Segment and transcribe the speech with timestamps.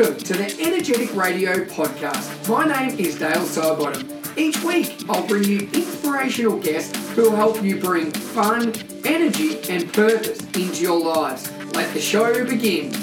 [0.00, 2.48] Welcome to the Energetic Radio Podcast.
[2.48, 4.34] My name is Dale Sidebottom.
[4.34, 8.72] Each week, I'll bring you inspirational guests who will help you bring fun,
[9.04, 11.52] energy, and purpose into your lives.
[11.74, 12.94] Let the show begin.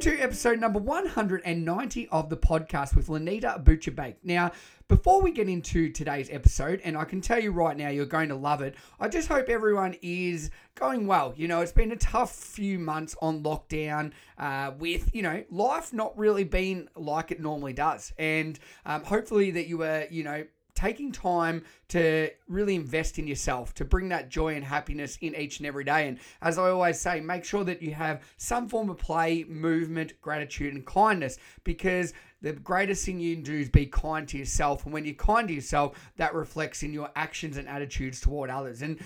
[0.00, 4.16] To episode number 190 of the podcast with Lanita Butcher Bake.
[4.22, 4.50] Now,
[4.88, 8.30] before we get into today's episode, and I can tell you right now, you're going
[8.30, 11.34] to love it, I just hope everyone is going well.
[11.36, 15.92] You know, it's been a tough few months on lockdown uh, with, you know, life
[15.92, 18.14] not really being like it normally does.
[18.16, 20.46] And um, hopefully that you were, you know,
[20.80, 25.58] taking time to really invest in yourself, to bring that joy and happiness in each
[25.58, 26.08] and every day.
[26.08, 30.14] And as I always say, make sure that you have some form of play, movement,
[30.22, 34.84] gratitude, and kindness because the greatest thing you can do is be kind to yourself.
[34.84, 38.80] And when you're kind to yourself, that reflects in your actions and attitudes toward others.
[38.80, 38.98] And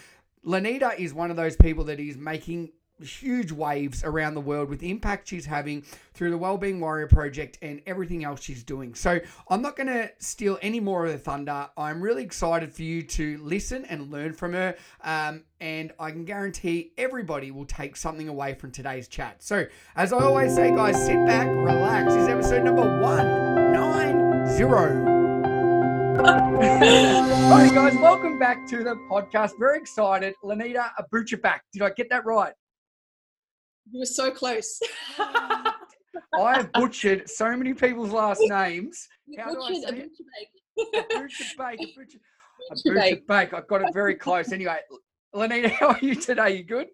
[0.45, 2.70] Lanita is one of those people that is making
[3.03, 7.59] huge waves around the world with the impact she's having through the Wellbeing Warrior Project
[7.61, 8.95] and everything else she's doing.
[8.95, 11.69] So I'm not going to steal any more of the thunder.
[11.77, 14.77] I'm really excited for you to listen and learn from her.
[15.03, 19.42] Um, and I can guarantee everybody will take something away from today's chat.
[19.42, 22.14] So, as I always say, guys, sit back, relax.
[22.14, 25.14] This is episode number 190.
[26.25, 29.58] Hi guys, welcome back to the podcast.
[29.58, 30.34] Very excited.
[30.45, 31.64] Lanita Abucha back.
[31.73, 32.53] Did I get that right?
[33.91, 34.81] You were so close.
[35.19, 35.75] I
[36.57, 39.09] have butchered so many people's last names.
[39.27, 40.11] You How do I butchered say it?
[40.11, 41.11] butcher bake.
[41.11, 41.81] Abucha Bake.
[41.81, 43.27] Abucha, Butcher Abucha bake.
[43.27, 43.55] Bake.
[43.55, 44.53] I got it very close.
[44.53, 44.79] Anyway,
[45.35, 46.57] Lanita, how are you today?
[46.57, 46.87] You good?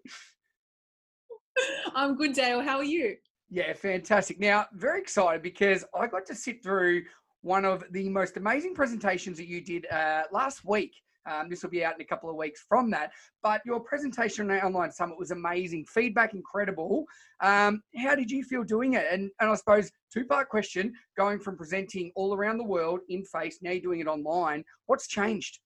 [1.95, 2.61] I'm good, Dale.
[2.61, 3.15] How are you?
[3.49, 4.39] Yeah, fantastic.
[4.39, 7.03] Now, very excited because I got to sit through
[7.41, 10.93] one of the most amazing presentations that you did uh, last week.
[11.29, 13.11] Um, this will be out in a couple of weeks from that.
[13.43, 15.85] But your presentation on online summit was amazing.
[15.85, 17.05] Feedback incredible.
[17.41, 19.05] Um, how did you feel doing it?
[19.11, 23.23] And, and I suppose two part question: going from presenting all around the world in
[23.25, 24.63] face, now you're doing it online.
[24.85, 25.59] What's changed?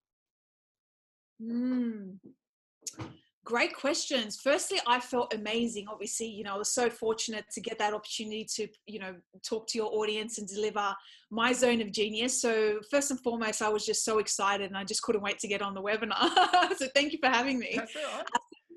[1.41, 2.17] Mm.
[3.45, 4.39] Great questions.
[4.41, 5.85] Firstly, I felt amazing.
[5.87, 9.13] Obviously, you know, I was so fortunate to get that opportunity to, you know,
[9.47, 10.95] talk to your audience and deliver
[11.29, 12.41] my zone of genius.
[12.41, 15.47] So, first and foremost, I was just so excited and I just couldn't wait to
[15.47, 16.27] get on the webinar.
[16.75, 17.75] so, thank you for having me.
[17.75, 18.25] That's all right.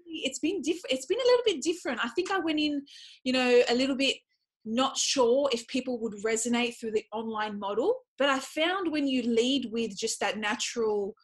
[0.07, 2.83] it's been different it's been a little bit different i think i went in
[3.25, 4.17] you know a little bit
[4.65, 9.23] not sure if people would resonate through the online model but i found when you
[9.23, 11.15] lead with just that natural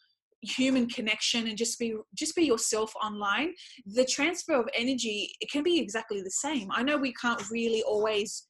[0.44, 3.52] human connection and just be just be yourself online
[3.86, 7.82] the transfer of energy it can be exactly the same i know we can't really
[7.82, 8.46] always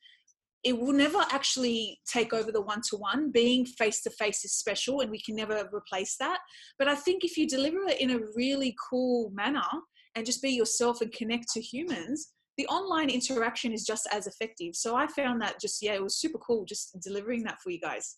[0.64, 3.30] it will never actually take over the one to one.
[3.30, 6.38] Being face to face is special and we can never replace that.
[6.78, 9.66] But I think if you deliver it in a really cool manner
[10.14, 14.74] and just be yourself and connect to humans, the online interaction is just as effective.
[14.74, 17.80] So I found that just, yeah, it was super cool just delivering that for you
[17.80, 18.16] guys.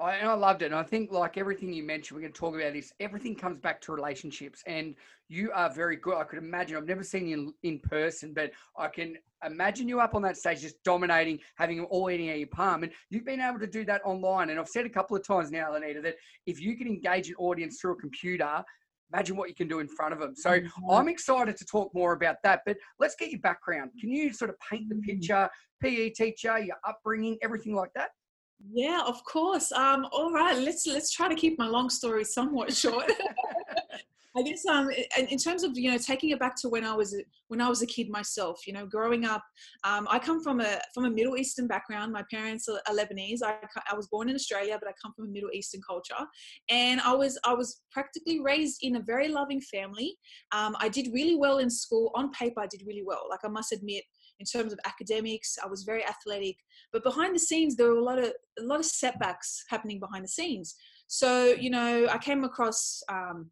[0.00, 0.66] I, and I loved it.
[0.66, 2.92] And I think, like everything you mentioned, we're going to talk about this.
[3.00, 4.94] Everything comes back to relationships, and
[5.28, 6.16] you are very good.
[6.16, 6.76] I could imagine.
[6.76, 10.36] I've never seen you in, in person, but I can imagine you up on that
[10.36, 12.82] stage, just dominating, having them all eating out your palm.
[12.82, 14.50] And you've been able to do that online.
[14.50, 16.16] And I've said a couple of times now, Lanita, that
[16.46, 18.64] if you can engage an audience through a computer.
[19.12, 20.36] Imagine what you can do in front of them.
[20.36, 20.88] So mm-hmm.
[20.88, 22.60] I'm excited to talk more about that.
[22.64, 23.90] But let's get your background.
[24.00, 25.18] Can you sort of paint the mm-hmm.
[25.18, 25.50] picture?
[25.82, 28.10] PE teacher, your upbringing, everything like that.
[28.72, 29.72] Yeah, of course.
[29.72, 33.10] Um, all right, let's let's try to keep my long story somewhat short.
[34.36, 34.90] I guess um,
[35.28, 37.16] in terms of you know taking it back to when I was
[37.48, 39.42] when I was a kid myself, you know, growing up,
[39.82, 42.12] um, I come from a from a Middle Eastern background.
[42.12, 43.40] My parents are are Lebanese.
[43.44, 43.56] I,
[43.90, 46.14] I was born in Australia, but I come from a Middle Eastern culture,
[46.68, 50.16] and I was I was practically raised in a very loving family.
[50.52, 52.12] Um, I did really well in school.
[52.14, 53.26] On paper, I did really well.
[53.28, 54.04] Like I must admit,
[54.40, 56.56] in terms of academics, I was very athletic.
[56.92, 60.24] But behind the scenes, there were a lot of a lot of setbacks happening behind
[60.24, 60.74] the scenes.
[61.06, 63.02] So you know, I came across.
[63.08, 63.50] Um,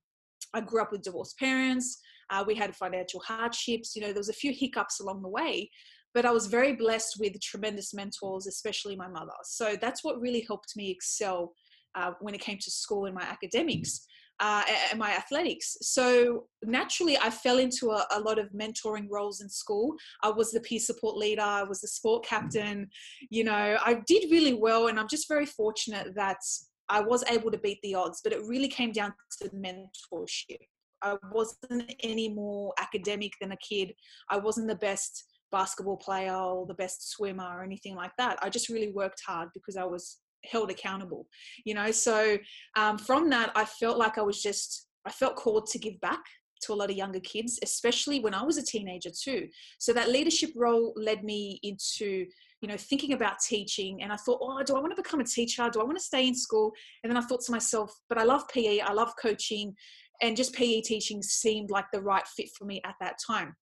[0.54, 1.98] I grew up with divorced parents.
[2.30, 3.94] Uh, we had financial hardships.
[3.94, 5.70] You know, there was a few hiccups along the way,
[6.14, 9.32] but I was very blessed with tremendous mentors, especially my mother.
[9.44, 11.52] So that's what really helped me excel
[11.94, 14.06] uh, when it came to school and my academics.
[14.40, 15.76] Uh, and my athletics.
[15.82, 19.96] So naturally, I fell into a, a lot of mentoring roles in school.
[20.22, 22.88] I was the peer support leader, I was the sport captain.
[23.30, 26.38] You know, I did really well, and I'm just very fortunate that
[26.88, 29.12] I was able to beat the odds, but it really came down
[29.42, 30.58] to mentorship.
[31.02, 33.92] I wasn't any more academic than a kid.
[34.30, 38.38] I wasn't the best basketball player or the best swimmer or anything like that.
[38.42, 41.26] I just really worked hard because I was held accountable,
[41.64, 41.90] you know.
[41.90, 42.38] So
[42.76, 46.20] um, from that, I felt like I was just, I felt called to give back
[46.62, 49.48] to a lot of younger kids, especially when I was a teenager too.
[49.78, 52.26] So that leadership role led me into
[52.60, 55.24] you know thinking about teaching and i thought oh do i want to become a
[55.24, 58.18] teacher do i want to stay in school and then i thought to myself but
[58.18, 59.72] i love pe i love coaching
[60.22, 63.54] and just pe teaching seemed like the right fit for me at that time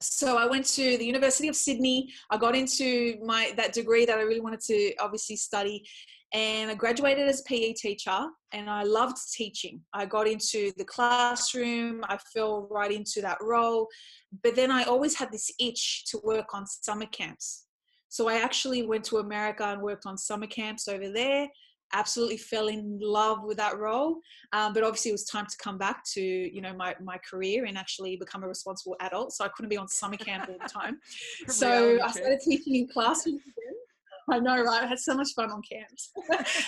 [0.00, 4.18] so i went to the university of sydney i got into my that degree that
[4.18, 5.84] i really wanted to obviously study
[6.32, 9.80] and I graduated as PE teacher and I loved teaching.
[9.92, 13.88] I got into the classroom, I fell right into that role.
[14.44, 17.64] But then I always had this itch to work on summer camps.
[18.10, 21.48] So I actually went to America and worked on summer camps over there.
[21.92, 24.20] Absolutely fell in love with that role,
[24.52, 27.64] um, but obviously it was time to come back to you know my my career
[27.64, 29.32] and actually become a responsible adult.
[29.32, 30.98] So I couldn't be on summer camp all the time.
[31.48, 33.74] so I started teaching in classrooms again.
[34.30, 34.84] I know, right?
[34.84, 36.12] I had so much fun on camps,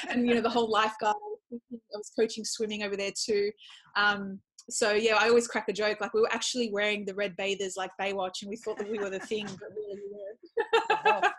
[0.09, 1.17] and you know the whole lifeguard.
[1.53, 3.51] I was coaching swimming over there too.
[3.95, 4.41] Um,
[4.71, 6.01] so yeah, I always crack a joke.
[6.01, 8.99] Like we were actually wearing the red bathers like Baywatch, and we thought that we
[8.99, 10.23] were the thing, but really we
[11.07, 11.31] uh,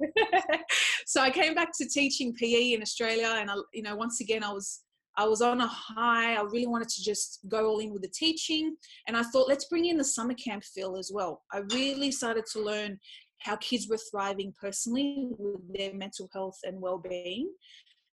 [1.06, 4.44] so I came back to teaching PE in Australia, and I, you know, once again,
[4.44, 4.80] I was
[5.16, 6.34] I was on a high.
[6.34, 9.66] I really wanted to just go all in with the teaching, and I thought, let's
[9.66, 11.42] bring in the summer camp feel as well.
[11.52, 12.98] I really started to learn
[13.40, 17.48] how kids were thriving personally with their mental health and well-being.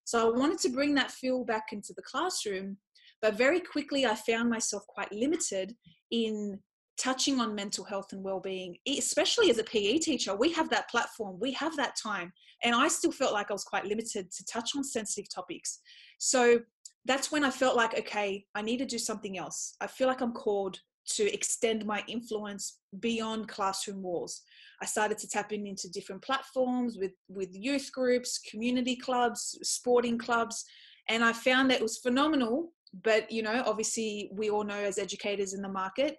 [0.04, 2.76] So I wanted to bring that feel back into the classroom
[3.24, 5.74] but very quickly, I found myself quite limited
[6.10, 6.60] in
[6.96, 11.36] touching on mental health and well-being especially as a pe teacher we have that platform
[11.40, 12.32] we have that time
[12.62, 15.80] and i still felt like i was quite limited to touch on sensitive topics.
[16.18, 16.60] So
[17.04, 19.76] that's when i felt like okay i need to do something else.
[19.80, 24.40] I feel like i'm called to extend my influence beyond classroom walls.
[24.80, 30.18] I started to tap in into different platforms with with youth groups community clubs sporting
[30.18, 30.64] clubs
[31.08, 34.98] and i found that it was phenomenal but you know obviously we all know as
[34.98, 36.18] educators in the market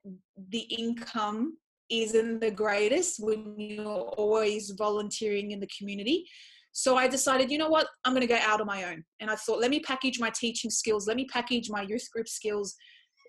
[0.49, 1.57] the income
[1.89, 3.85] isn't the greatest when you're
[4.17, 6.25] always volunteering in the community.
[6.71, 7.87] So i decided you know what?
[8.03, 9.03] I'm going to go out on my own.
[9.19, 12.27] And i thought let me package my teaching skills let me package my youth group
[12.27, 12.75] skills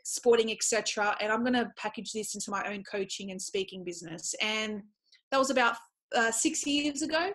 [0.05, 4.35] sporting etc and i'm going to package this into my own coaching and speaking business.
[4.41, 4.83] And
[5.31, 5.77] that was about
[6.15, 7.31] uh, six years ago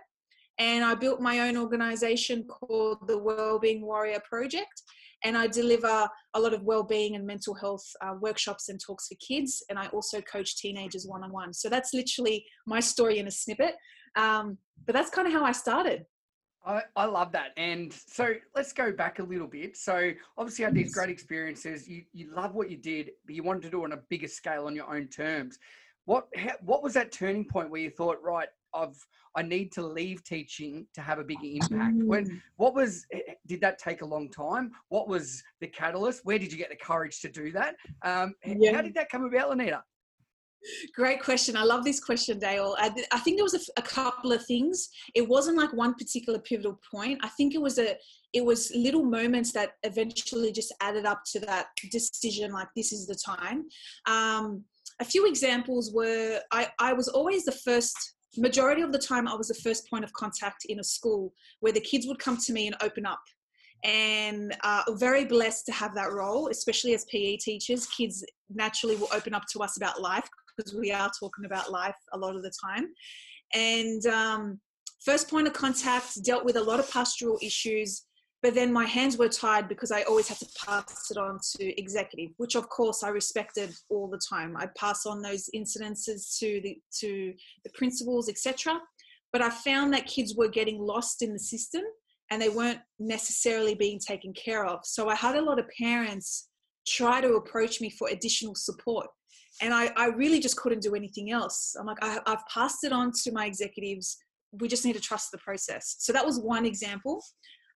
[0.57, 4.81] and i built my own organization called the wellbeing warrior project
[5.23, 9.15] and I deliver a lot of well-being and mental health uh, workshops and talks for
[9.15, 11.53] kids, and I also coach teenagers one-on-one.
[11.53, 13.75] So that's literally my story in a snippet.
[14.15, 16.05] Um, but that's kind of how I started.
[16.65, 17.49] I, I love that.
[17.57, 19.77] And so let's go back a little bit.
[19.77, 21.87] So obviously you had these great experiences.
[21.87, 24.27] You you love what you did, but you wanted to do it on a bigger
[24.27, 25.57] scale on your own terms.
[26.05, 28.97] What how, what was that turning point where you thought, right, I've
[29.35, 32.03] I need to leave teaching to have a bigger impact.
[32.03, 32.41] When mm.
[32.57, 34.71] what was eh, eh, did that take a long time?
[34.89, 36.21] What was the catalyst?
[36.25, 37.75] Where did you get the courage to do that?
[38.03, 38.73] Um, yeah.
[38.75, 39.81] How did that come about, Lanita?
[40.93, 41.55] Great question.
[41.55, 42.75] I love this question, Dale.
[42.77, 44.89] I, I think there was a, a, couple of things.
[45.15, 47.19] It wasn't like one particular pivotal point.
[47.23, 47.97] I think it was a
[48.33, 52.51] it was little moments that eventually just added up to that decision.
[52.51, 53.65] Like this is the time.
[54.05, 54.63] Um,
[54.99, 57.97] a few examples were I, I was always the first
[58.37, 61.73] majority of the time i was the first point of contact in a school where
[61.73, 63.21] the kids would come to me and open up.
[63.83, 67.87] And uh, very blessed to have that role especially as pe teachers.
[67.87, 68.23] Kids
[68.53, 72.17] naturally will open up to us about life because we are talking about life a
[72.17, 72.89] lot of the time.
[73.53, 74.59] And um,
[75.03, 78.03] first point of contact dealt with a lot of pastoral issues
[78.41, 81.79] but then my hands were tied because I always had to pass it on to
[81.79, 84.55] executive, which of course I respected all the time.
[84.57, 87.33] I'd pass on those incidences to the to
[87.63, 88.79] the principals, etc.
[89.31, 91.83] But I found that kids were getting lost in the system
[92.31, 94.79] and they weren't necessarily being taken care of.
[94.83, 96.49] So I had a lot of parents
[96.87, 99.07] try to approach me for additional support.
[99.61, 101.75] And I, I really just couldn't do anything else.
[101.79, 104.17] I'm like, I, I've passed it on to my executives.
[104.53, 105.97] We just need to trust the process.
[105.99, 107.21] So that was one example.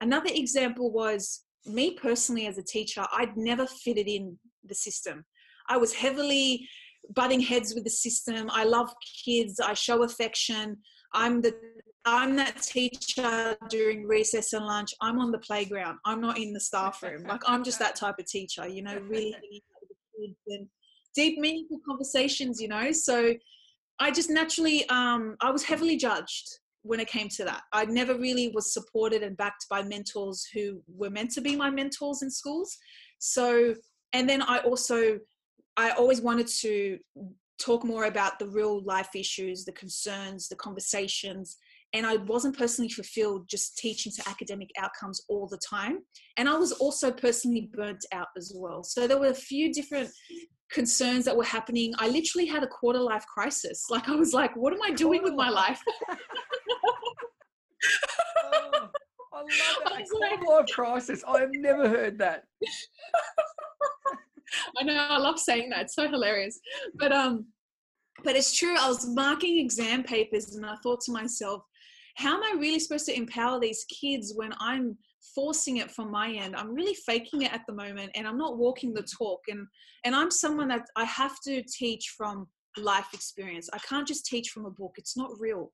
[0.01, 5.25] Another example was me personally as a teacher, I'd never fitted in the system.
[5.67, 6.67] I was heavily
[7.15, 8.49] butting heads with the system.
[8.51, 9.59] I love kids.
[9.59, 10.77] I show affection.
[11.13, 11.55] I'm the
[12.07, 14.93] I'm that teacher during recess and lunch.
[15.01, 15.97] I'm on the playground.
[16.05, 17.23] I'm not in the staff room.
[17.23, 19.35] Like I'm just that type of teacher, you know, really
[20.47, 20.67] and
[21.15, 22.91] deep, meaningful conversations, you know.
[22.91, 23.33] So
[23.99, 27.63] I just naturally um, I was heavily judged when it came to that.
[27.73, 31.69] I never really was supported and backed by mentors who were meant to be my
[31.69, 32.77] mentors in schools.
[33.17, 33.73] So,
[34.13, 35.19] and then I also,
[35.75, 36.99] I always wanted to
[37.59, 41.57] talk more about the real life issues, the concerns, the conversations,
[41.95, 45.99] and I wasn't personally fulfilled just teaching to academic outcomes all the time.
[46.35, 48.83] And I was also personally burnt out as well.
[48.83, 50.11] So there were a few different
[50.69, 51.93] concerns that were happening.
[51.97, 53.85] I literally had a quarter life crisis.
[53.89, 55.81] Like I was like, what am I doing with my life?
[58.43, 58.89] oh,
[59.33, 59.49] I love
[59.85, 60.01] that.
[60.01, 61.23] A quarter life crisis.
[61.25, 62.43] I have never heard that.
[64.77, 65.83] I know I love saying that.
[65.83, 66.59] It's so hilarious.
[66.95, 67.45] But um
[68.23, 68.75] but it's true.
[68.77, 71.63] I was marking exam papers and I thought to myself,
[72.15, 74.97] how am I really supposed to empower these kids when I'm
[75.33, 76.55] forcing it from my end?
[76.55, 79.41] I'm really faking it at the moment and I'm not walking the talk.
[79.47, 79.67] And
[80.05, 83.69] and I'm someone that I have to teach from life experience.
[83.73, 84.93] I can't just teach from a book.
[84.97, 85.71] It's not real.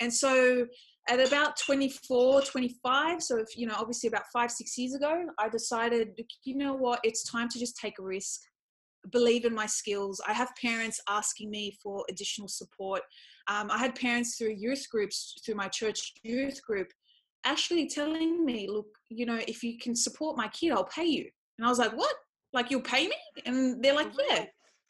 [0.00, 0.66] And so
[1.08, 5.48] at about 24 25 so if you know obviously about five six years ago i
[5.48, 8.40] decided you know what it's time to just take a risk
[9.10, 13.02] believe in my skills i have parents asking me for additional support
[13.48, 16.88] um, i had parents through youth groups through my church youth group
[17.44, 21.28] actually telling me look you know if you can support my kid i'll pay you.
[21.58, 22.14] And i was like what?
[22.52, 23.16] Like you'll pay me?
[23.46, 24.44] And they're like yeah.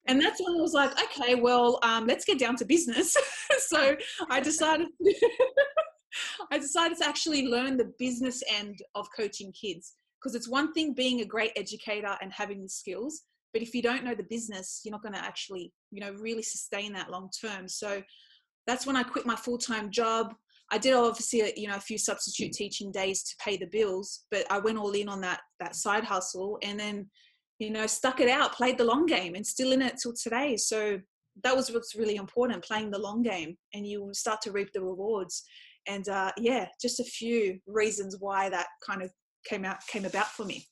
[0.07, 3.17] And that's when I was like, okay, well, um, let's get down to business.
[3.59, 3.97] so
[4.29, 4.89] I decided
[6.53, 10.95] I decided to actually learn the business end of coaching kids because it's one thing
[10.95, 14.81] being a great educator and having the skills, but if you don't know the business,
[14.85, 17.69] you're not going to actually, you know, really sustain that long term.
[17.69, 18.03] So
[18.67, 20.35] that's when I quit my full time job.
[20.71, 24.51] I did obviously, you know, a few substitute teaching days to pay the bills, but
[24.51, 27.11] I went all in on that that side hustle, and then,
[27.59, 30.57] you know, stuck it out, played the long game, and still in it till today.
[30.57, 30.99] So
[31.43, 34.83] that was what's really important, playing the long game, and you start to reap the
[34.83, 35.45] rewards
[35.87, 39.11] and uh, yeah, just a few reasons why that kind of
[39.47, 40.67] came out came about for me.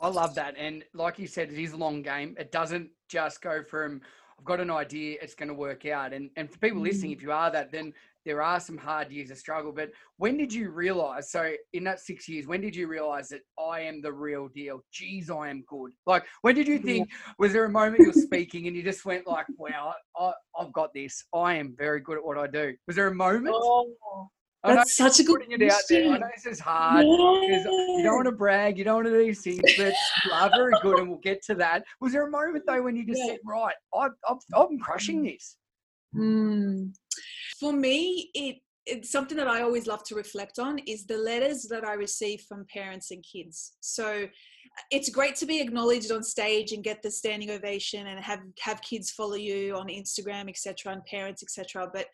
[0.00, 2.36] I love that, and like you said, it is a long game.
[2.38, 4.00] It doesn't just go from
[4.38, 6.12] I've got an idea, it's going to work out.
[6.12, 7.16] And and for people listening, mm.
[7.16, 7.92] if you are that, then
[8.24, 9.72] there are some hard years of struggle.
[9.72, 11.30] But when did you realize?
[11.30, 14.82] So in that six years, when did you realize that I am the real deal?
[14.92, 15.92] Geez, I am good.
[16.06, 17.08] Like when did you think?
[17.38, 20.92] Was there a moment you're speaking and you just went like, "Wow, I, have got
[20.94, 21.24] this.
[21.34, 23.56] I am very good at what I do." Was there a moment?
[23.58, 24.28] Oh,
[24.64, 26.12] that's such a good putting it out there.
[26.12, 29.12] I know this is hard because you don't want to brag, you don't want to
[29.12, 31.84] do these things, but you are very good, and we'll get to that.
[32.00, 33.32] Was there a moment though when you just yeah.
[33.32, 35.56] said, "Right, I, I'm, I'm crushing this"?
[36.14, 36.92] Mm.
[37.60, 38.56] For me, it
[38.88, 42.40] it's something that I always love to reflect on is the letters that I receive
[42.48, 43.76] from parents and kids.
[43.80, 44.26] So
[44.90, 48.80] it's great to be acknowledged on stage and get the standing ovation and have have
[48.82, 51.90] kids follow you on Instagram, etc., and parents, etc.
[51.92, 52.06] But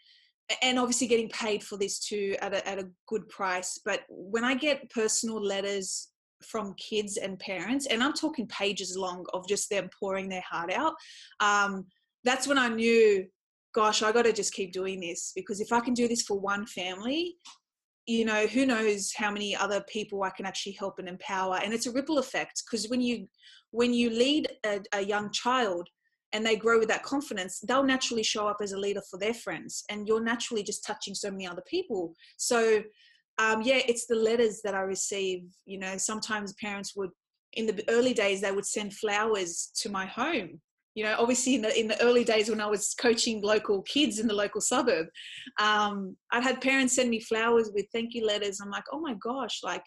[0.62, 3.80] and obviously getting paid for this too at a, at a good price.
[3.84, 6.08] But when I get personal letters
[6.42, 10.72] from kids and parents, and I'm talking pages long of just them pouring their heart
[10.72, 10.94] out,
[11.40, 11.86] um,
[12.24, 13.26] that's when I knew,
[13.74, 16.38] gosh, I got to just keep doing this because if I can do this for
[16.38, 17.36] one family,
[18.06, 21.58] you know, who knows how many other people I can actually help and empower.
[21.62, 23.26] And it's a ripple effect because when you
[23.70, 25.88] when you lead a, a young child
[26.34, 29.32] and they grow with that confidence, they'll naturally show up as a leader for their
[29.32, 29.84] friends.
[29.88, 32.12] And you're naturally just touching so many other people.
[32.36, 32.82] So,
[33.38, 35.44] um, yeah, it's the letters that I receive.
[35.64, 37.10] You know, sometimes parents would,
[37.52, 40.60] in the early days, they would send flowers to my home.
[40.96, 44.20] You know, obviously in the in the early days when I was coaching local kids
[44.20, 45.06] in the local suburb,
[45.60, 48.60] um, I had parents send me flowers with thank you letters.
[48.60, 49.84] I'm like, oh my gosh, like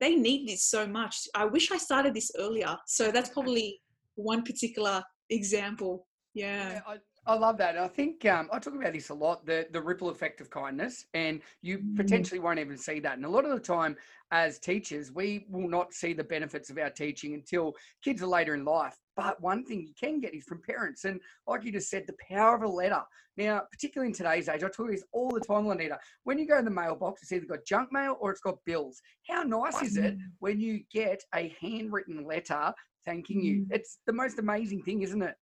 [0.00, 1.28] they need this so much.
[1.34, 2.74] I wish I started this earlier.
[2.86, 3.80] So that's probably
[4.14, 6.06] one particular example.
[6.34, 6.72] Yeah.
[6.72, 6.96] yeah I,
[7.26, 7.76] I love that.
[7.76, 11.04] I think um, I talk about this a lot the, the ripple effect of kindness,
[11.12, 11.96] and you mm.
[11.96, 13.16] potentially won't even see that.
[13.16, 13.96] And a lot of the time,
[14.32, 18.54] as teachers, we will not see the benefits of our teaching until kids are later
[18.54, 18.96] in life.
[19.16, 21.04] But one thing you can get is from parents.
[21.04, 23.02] And like you just said, the power of a letter.
[23.36, 25.98] Now, particularly in today's age, I talk this all the time, Lanita.
[26.24, 29.00] When you go in the mailbox, it's either got junk mail or it's got bills.
[29.28, 32.72] How nice is it when you get a handwritten letter
[33.04, 33.62] thanking you.
[33.62, 33.66] Mm.
[33.70, 35.34] It's the most amazing thing, isn't it?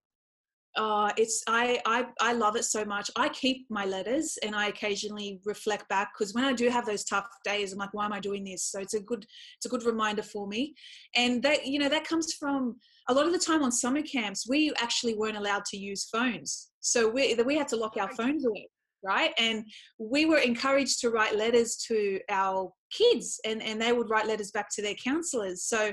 [0.77, 3.11] Uh, it's I, I I love it so much.
[3.17, 7.05] I keep my letters and I occasionally reflect back because when I do have those
[7.05, 8.65] tough days, I'm like, why am I doing this?
[8.65, 10.75] So it's a good it's a good reminder for me.
[11.17, 12.77] And that you know that comes from
[13.09, 16.71] a lot of the time on summer camps, we actually weren't allowed to use phones,
[16.81, 18.69] so we we had to lock our phones away,
[19.03, 19.33] right?
[19.39, 19.65] And
[19.99, 24.53] we were encouraged to write letters to our kids, and and they would write letters
[24.53, 25.65] back to their counselors.
[25.65, 25.93] So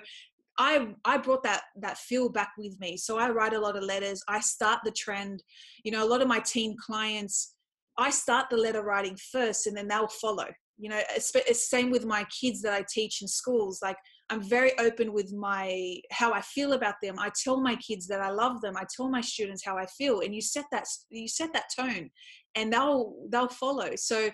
[0.57, 2.97] I I brought that that feel back with me.
[2.97, 4.23] So I write a lot of letters.
[4.27, 5.43] I start the trend.
[5.83, 7.55] You know, a lot of my teen clients,
[7.97, 10.47] I start the letter writing first, and then they'll follow.
[10.77, 13.79] You know, it's, it's same with my kids that I teach in schools.
[13.81, 13.95] Like
[14.29, 17.15] I'm very open with my how I feel about them.
[17.19, 18.75] I tell my kids that I love them.
[18.75, 22.09] I tell my students how I feel, and you set that you set that tone,
[22.55, 23.95] and they'll they'll follow.
[23.95, 24.29] So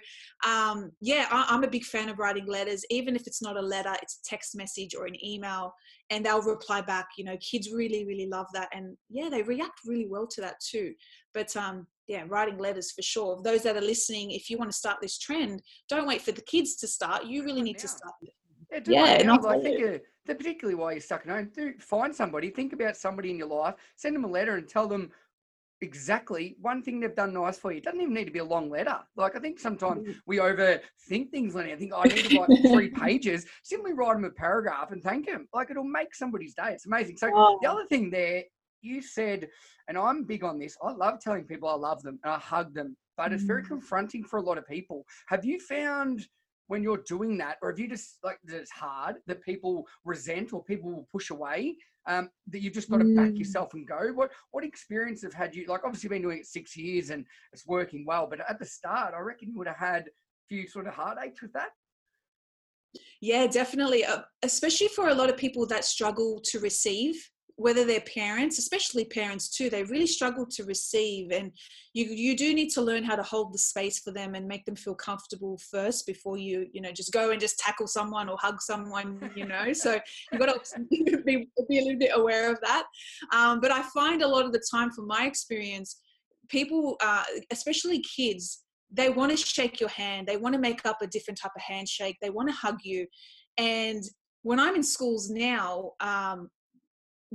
[0.46, 2.84] um, yeah I, am a big fan of writing letters.
[2.90, 5.74] Even if it's not a letter it's a text message or an email
[6.10, 7.08] and they'll reply back.
[7.18, 10.56] You know kids really really love that and yeah they react really well to that
[10.60, 10.94] too.
[11.34, 13.42] But um, yeah writing letters for sure.
[13.44, 16.42] Those that are listening if you want to start this trend don't wait for the
[16.42, 17.26] kids to start.
[17.26, 18.14] You really need to start
[18.72, 22.50] yeah, yeah and I think uh, particularly while you're stuck at home, do find somebody.
[22.50, 23.76] Think about somebody in your life.
[23.96, 25.12] Send them a letter and tell them
[25.82, 27.80] exactly one thing they've done nice for you.
[27.80, 29.00] It doesn't even need to be a long letter.
[29.16, 30.16] Like I think sometimes mm.
[30.26, 31.74] we overthink things, Lenny.
[31.74, 33.46] I think oh, I need to write three pages.
[33.64, 35.48] Simply write them a paragraph and thank them.
[35.54, 36.72] Like it'll make somebody's day.
[36.72, 37.18] It's amazing.
[37.18, 37.60] So oh.
[37.62, 38.44] the other thing there,
[38.82, 39.48] you said,
[39.88, 40.78] and I'm big on this.
[40.84, 43.68] I love telling people I love them and I hug them, but it's very mm.
[43.68, 45.06] confronting for a lot of people.
[45.28, 46.26] Have you found?
[46.68, 50.54] when you're doing that, or if you just like that it's hard that people resent
[50.54, 51.76] or people will push away,
[52.08, 53.16] um, that you've just got to mm.
[53.16, 54.12] back yourself and go.
[54.14, 55.66] What what experience have had you?
[55.68, 59.14] Like obviously been doing it six years and it's working well, but at the start,
[59.16, 60.12] I reckon you would have had a
[60.50, 61.70] few sort of heartaches with that.
[63.22, 64.04] Yeah, definitely.
[64.04, 67.16] Uh, especially for a lot of people that struggle to receive
[67.62, 71.52] whether they're parents especially parents too they really struggle to receive and
[71.94, 74.66] you you do need to learn how to hold the space for them and make
[74.66, 78.38] them feel comfortable first before you you know just go and just tackle someone or
[78.40, 79.74] hug someone you know?
[79.74, 80.00] So
[80.32, 80.80] you've got to
[81.26, 82.86] be, be a little bit aware of that.
[83.34, 86.00] Um, but i find a lot of the time from my experience
[86.50, 90.98] people uh, especially kids they want to shake your hand they want to make up
[91.02, 93.08] a different type of handshake they want to hug you.
[93.58, 94.04] And
[94.44, 96.50] when I'm in schools now, um,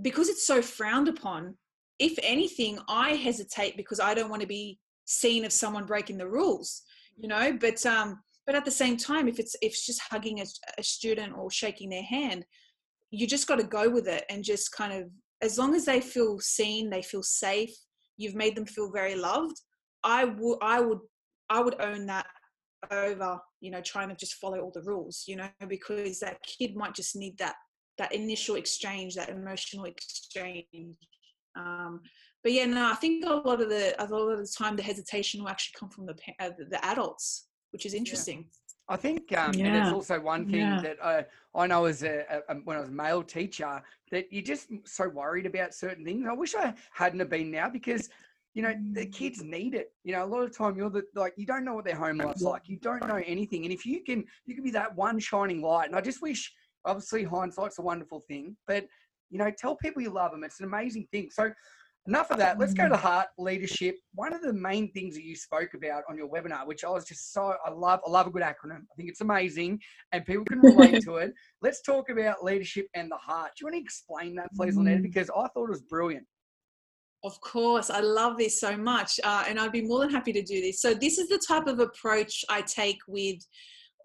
[0.03, 1.57] because it's so frowned upon,
[1.99, 6.29] if anything, I hesitate because I don't want to be seen as someone breaking the
[6.29, 6.83] rules,
[7.17, 7.57] you know.
[7.59, 10.45] But um, but at the same time, if it's if it's just hugging a,
[10.79, 12.45] a student or shaking their hand,
[13.11, 15.11] you just got to go with it and just kind of
[15.43, 17.75] as long as they feel seen, they feel safe,
[18.17, 19.57] you've made them feel very loved.
[20.05, 21.01] I would I would
[21.49, 22.27] I would own that
[22.91, 26.77] over you know trying to just follow all the rules you know because that kid
[26.77, 27.55] might just need that
[27.99, 30.67] that initial exchange, that emotional exchange.
[31.57, 32.03] Um,
[32.43, 34.83] but yeah, no, I think a lot of the a lot of the time the
[34.83, 38.39] hesitation will actually come from the uh, the adults, which is interesting.
[38.39, 38.63] Yeah.
[38.89, 39.67] I think, um, yeah.
[39.67, 40.81] and it's also one thing yeah.
[40.81, 41.25] that I,
[41.57, 45.09] I know as a, a, when I was a male teacher that you're just so
[45.09, 46.25] worried about certain things.
[46.31, 48.09] I wish I hadn't have been now because,
[48.55, 49.13] you know, the mm.
[49.13, 49.93] kids need it.
[50.05, 52.19] You know, a lot of time you're the, like, you don't know what their home
[52.19, 52.69] life's like.
[52.69, 53.65] You don't know anything.
[53.65, 55.89] And if you can, you can be that one shining light.
[55.89, 56.53] And I just wish
[56.87, 58.87] obviously hindsight's a wonderful thing, but
[59.31, 60.45] you know, tell people you love them.
[60.45, 61.31] It's an amazing thing.
[61.33, 61.51] So
[62.07, 62.59] enough of that.
[62.59, 63.97] Let's go to heart leadership.
[64.15, 67.05] One of the main things that you spoke about on your webinar, which I was
[67.05, 68.83] just so I love, I love a good acronym.
[68.83, 69.81] I think it's amazing
[70.13, 71.33] and people can relate to it.
[71.63, 73.53] Let's talk about leadership and the heart.
[73.57, 75.01] Do you want to explain that, please, Lynette?
[75.01, 75.03] Mm.
[75.03, 76.27] Because I thought it was brilliant.
[77.25, 80.43] Of course, I love this so much, uh, and I'd be more than happy to
[80.43, 80.81] do this.
[80.81, 83.39] So, this is the type of approach I take with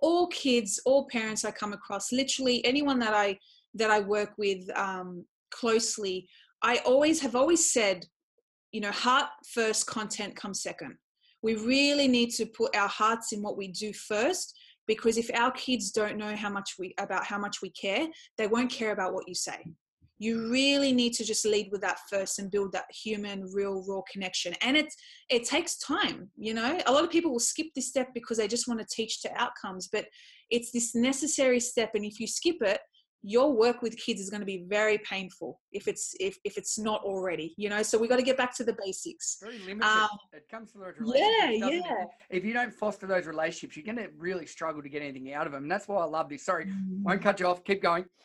[0.01, 3.37] all kids, all parents I come across, literally anyone that I
[3.75, 6.27] that I work with um, closely,
[6.61, 8.05] I always have always said,
[8.71, 10.95] you know, heart first, content comes second.
[11.41, 14.53] We really need to put our hearts in what we do first
[14.87, 18.47] because if our kids don't know how much we about how much we care, they
[18.47, 19.63] won't care about what you say
[20.21, 24.01] you really need to just lead with that first and build that human real raw
[24.11, 24.53] connection.
[24.61, 24.93] And it
[25.29, 26.79] it takes time you know?
[26.85, 29.31] A lot of people will skip this step because they just want to teach to
[29.35, 30.05] outcomes but
[30.51, 32.79] it's this necessary step and if you skip it
[33.23, 36.79] your work with kids is going to be very painful if it's if, if it's
[36.79, 37.83] not already you know?
[37.83, 39.37] So we got to get back to the basics.
[39.41, 39.83] Very limited.
[39.83, 42.05] Um, it comes to those relationships yeah yeah.
[42.29, 45.45] If you don't foster those relationships you're going to really struggle to get anything out
[45.45, 46.45] of them and that's why i love this.
[46.45, 47.03] Sorry mm.
[47.03, 47.63] won't cut you off.
[47.63, 48.05] Keep going.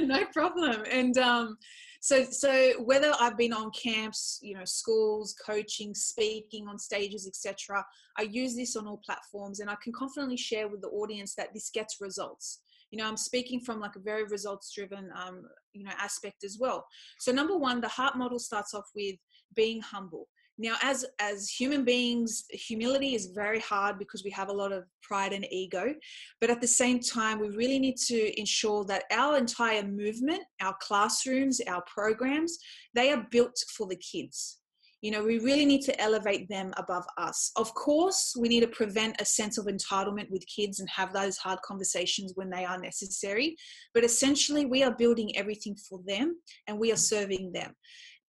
[0.00, 0.84] No problem.
[0.90, 1.56] And um
[2.00, 7.84] so so whether i've been on camps you know schools coaching speaking on stages etc
[8.18, 11.52] i use this on all platforms and i can confidently share with the audience that
[11.52, 15.84] this gets results you know i'm speaking from like a very results driven um, you
[15.84, 16.86] know aspect as well.
[17.18, 19.16] So number one the heart model starts off with
[19.54, 20.28] being humble.
[20.58, 24.84] Now as as human beings humility is very hard because we have a lot of
[25.02, 25.94] pride and ego
[26.40, 30.76] but at the same time we really need to ensure that our entire movement our
[30.80, 32.58] classrooms our programs
[32.94, 34.59] they are built for the kids
[35.02, 37.52] you know, we really need to elevate them above us.
[37.56, 41.38] Of course, we need to prevent a sense of entitlement with kids and have those
[41.38, 43.56] hard conversations when they are necessary.
[43.94, 46.36] But essentially, we are building everything for them
[46.66, 47.72] and we are serving them.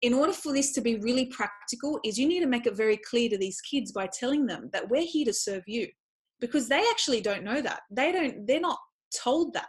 [0.02, 2.98] In order for this to be really practical, is you need to make it very
[2.98, 5.88] clear to these kids by telling them that we're here to serve you.
[6.40, 7.82] Because they actually don't know that.
[7.92, 8.80] They don't, they're not
[9.16, 9.68] told that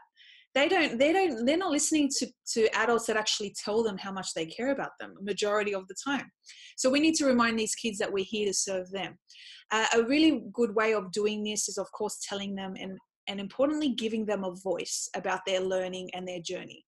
[0.54, 4.12] they don't they don't they're not listening to to adults that actually tell them how
[4.12, 6.30] much they care about them majority of the time.
[6.76, 9.18] So we need to remind these kids that we're here to serve them.
[9.70, 13.40] Uh, a really good way of doing this is of course telling them and and
[13.40, 16.84] importantly giving them a voice about their learning and their journey.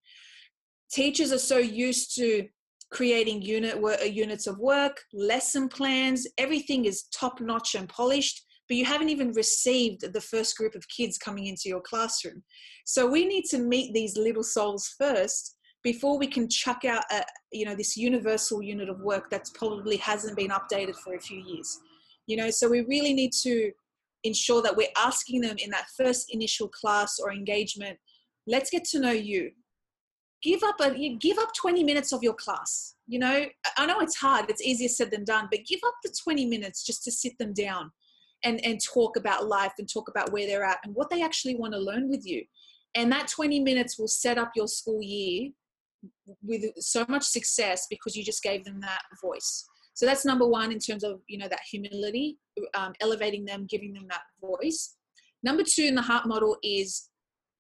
[0.93, 2.47] Teachers are so used to
[2.91, 8.77] creating unit work, units of work lesson plans everything is top notch and polished but
[8.77, 12.43] you haven't even received the first group of kids coming into your classroom.
[12.87, 17.23] So we need to meet these little souls first before we can chuck out a,
[17.53, 21.41] you know this universal unit of work that probably hasn't been updated for a few
[21.41, 21.79] years.
[22.27, 23.71] You know, so we really need to
[24.25, 27.99] ensure that we're asking them in that first initial class or engagement,
[28.47, 29.51] let's get to know you.
[30.43, 32.95] Give up a give up 20 minutes of your class.
[33.07, 33.45] You know,
[33.77, 36.85] I know it's hard, it's easier said than done, but give up the 20 minutes
[36.85, 37.93] just to sit them down
[38.45, 41.57] and and talk about life and talk about where they're at and what they actually
[41.57, 42.45] want to learn with you.
[42.95, 45.51] And that 20 minutes will set up your school year
[46.43, 49.65] with so much success because you just gave them that voice.
[49.95, 52.39] So that's number one in terms of you know that humility
[52.75, 54.97] um, elevating them giving them that voice.
[55.43, 57.09] Number two in the heart model is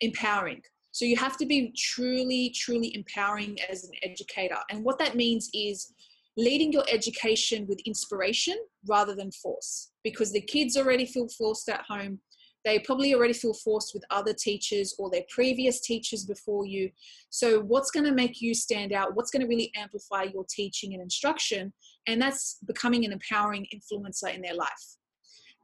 [0.00, 0.60] empowering.
[0.92, 4.58] So you have to be truly truly empowering as an educator.
[4.70, 5.92] And what that means is
[6.36, 8.56] leading your education with inspiration
[8.88, 9.90] rather than force.
[10.02, 12.20] Because the kids already feel forced at home.
[12.64, 16.90] They probably already feel forced with other teachers or their previous teachers before you.
[17.28, 19.14] So what's going to make you stand out?
[19.14, 21.74] What's going to really amplify your teaching and instruction?
[22.06, 24.96] And that's becoming an empowering influencer in their life.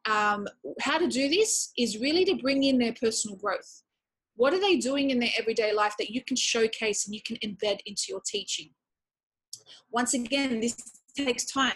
[0.07, 0.47] Um,
[0.81, 3.83] how to do this is really to bring in their personal growth.
[4.37, 7.37] What are they doing in their everyday life that you can showcase and you can
[7.37, 8.71] embed into your teaching
[9.91, 10.77] once again, this
[11.17, 11.73] takes time.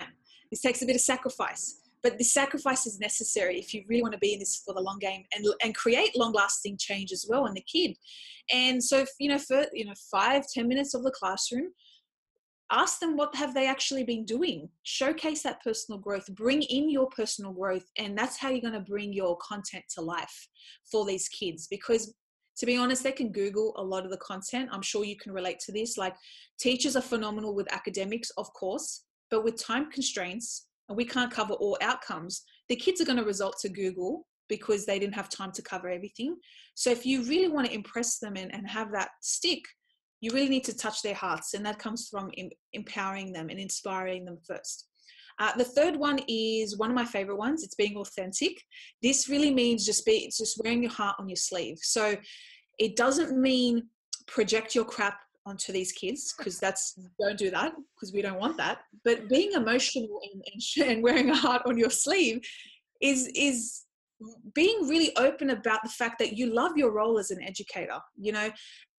[0.51, 1.81] This takes a bit of sacrifice.
[2.03, 4.81] But the sacrifice is necessary if you really want to be in this for the
[4.81, 7.97] long game and, and create long lasting change as well in the kid.
[8.53, 11.71] And so, you know, for, you know, five ten minutes of the classroom,
[12.71, 17.07] ask them what have they actually been doing showcase that personal growth bring in your
[17.09, 20.49] personal growth and that's how you're going to bring your content to life
[20.91, 22.15] for these kids because
[22.59, 24.69] to be honest, they can Google a lot of the content.
[24.73, 25.99] I'm sure you can relate to this.
[25.99, 26.15] Like
[26.59, 31.55] teachers are phenomenal with academics, of course, but with time constraints, and we can't cover
[31.55, 35.51] all outcomes, the kids are going to result to Google because they didn't have time
[35.53, 36.37] to cover everything.
[36.75, 39.63] So if you really want to impress them and, and have that stick,
[40.21, 41.55] you really need to touch their hearts.
[41.55, 44.89] And that comes from em- empowering them and inspiring them first.
[45.39, 47.65] Uh, the third one is one of my favorite ones.
[47.65, 48.63] It's being authentic.
[49.03, 51.79] This really means just be it's just wearing your heart on your sleeve.
[51.83, 52.17] So
[52.79, 53.89] it doesn't mean
[54.27, 58.57] project your crap onto these kids because that's don't do that because we don't want
[58.59, 58.79] that.
[59.05, 62.41] But being emotional and, and, and wearing a heart on your sleeve
[63.01, 63.85] is is
[64.55, 68.33] being really open about the fact that you love your role as an educator you
[68.33, 68.49] know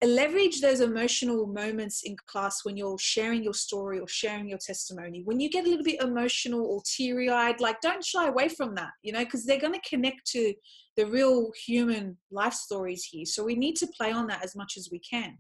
[0.06, 5.22] leverage those emotional moments in class when you're sharing your story or sharing your testimony.
[5.24, 8.92] When you get a little bit emotional or teary-eyed like don't shy away from that
[9.04, 10.54] you know because they're going to connect to
[10.98, 13.26] the real human life stories here.
[13.26, 15.38] So we need to play on that as much as we can.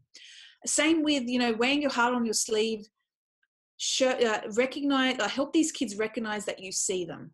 [0.65, 2.85] Same with you know wearing your heart on your sleeve
[3.77, 7.31] show, uh, recognize uh, help these kids recognize that you see them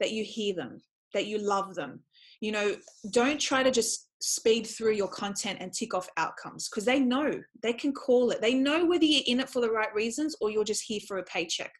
[0.00, 0.80] that you hear them
[1.14, 2.00] that you love them.
[2.40, 2.76] You know
[3.10, 7.30] don't try to just speed through your content and tick off outcomes because they know
[7.62, 8.40] they can call it.
[8.40, 11.18] They know whether you're in it for the right reasons or you're just here for
[11.18, 11.72] a paycheck.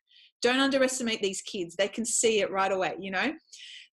[0.42, 1.76] Don't underestimate these kids.
[1.76, 3.32] They can see it right away you know?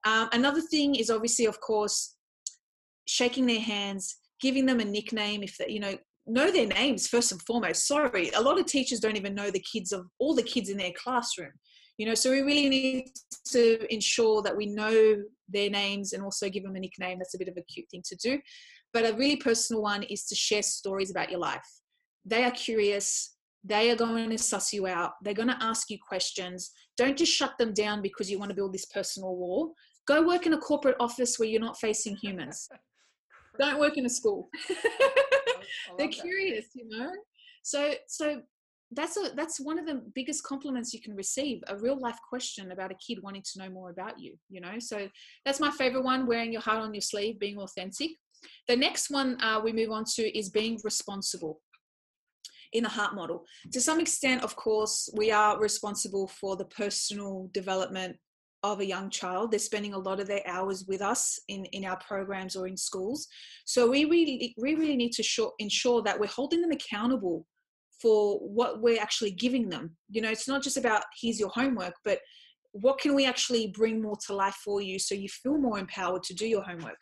[0.05, 2.15] Um, another thing is obviously of course
[3.05, 7.31] shaking their hands giving them a nickname if they you know know their names first
[7.31, 7.87] and foremost.
[7.87, 10.77] Sorry a lot of teachers don't even know the kids of all the kids in
[10.77, 11.51] their classroom
[11.97, 13.11] you know so we really need
[13.51, 15.17] to ensure that we know
[15.49, 17.19] their names and also give them a nickname.
[17.19, 18.39] That's a bit of a cute thing to do.
[18.93, 21.67] But a really personal one is to share stories about your life.
[22.25, 23.35] They are curious.
[23.63, 25.11] They are going to suss you out.
[25.23, 26.71] They're going to ask you questions.
[26.97, 29.73] Don't just shut them down because you want to build this personal wall.
[30.05, 32.67] Go work in a corporate office where you're not facing humans.
[33.59, 34.49] Don't work in a school.
[35.97, 37.11] They're curious you know?
[37.63, 38.41] So so
[38.95, 42.71] that's a that's one of the biggest compliments you can receive a real life question
[42.71, 44.79] about a kid wanting to know more about you you know?
[44.79, 45.07] So
[45.45, 48.11] that's my favorite one wearing your heart on your sleeve being authentic.
[48.67, 51.61] The next one uh, we move on to is being responsible
[52.73, 53.45] in the heart model.
[53.71, 58.17] To some extent of course we are responsible for the personal development
[58.63, 59.51] of a young child.
[59.51, 62.77] They're spending a lot of their hours with us in in our programs or in
[62.77, 63.27] schools.
[63.65, 67.45] So we really we really need to ensure that we're holding them accountable
[68.03, 69.95] for what we're actually giving them.
[70.09, 72.19] You know, it's not just about here's your homework, but
[72.73, 76.23] what can we actually bring more to life for you so you feel more empowered
[76.23, 76.99] to do your homework,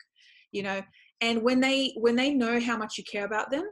[0.52, 0.80] you know?
[1.22, 3.64] and when they when they know how much you care about them